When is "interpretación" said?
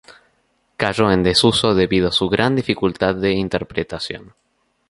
3.33-4.33